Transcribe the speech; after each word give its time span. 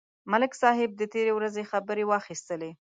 ملک 0.31 0.51
صاحب 0.61 0.91
د 0.97 1.01
تېرې 1.13 1.31
ورځې 1.35 1.63
خبرې 1.71 2.03
واخیستلې. 2.07 2.71